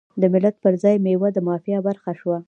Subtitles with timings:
[0.21, 2.37] د ملت پر ځای میوه د مافیا برخه شوه.